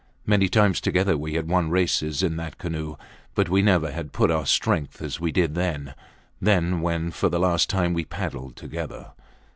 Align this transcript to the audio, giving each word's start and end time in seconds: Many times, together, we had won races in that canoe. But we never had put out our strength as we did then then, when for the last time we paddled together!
Many 0.25 0.49
times, 0.49 0.81
together, 0.81 1.15
we 1.15 1.35
had 1.35 1.47
won 1.47 1.69
races 1.69 2.23
in 2.23 2.35
that 2.37 2.57
canoe. 2.57 2.95
But 3.35 3.49
we 3.49 3.61
never 3.61 3.91
had 3.91 4.11
put 4.13 4.31
out 4.31 4.35
our 4.35 4.45
strength 4.47 4.99
as 4.99 5.19
we 5.19 5.31
did 5.31 5.53
then 5.53 5.93
then, 6.41 6.81
when 6.81 7.11
for 7.11 7.29
the 7.29 7.39
last 7.39 7.69
time 7.69 7.93
we 7.93 8.05
paddled 8.05 8.55
together! 8.55 9.11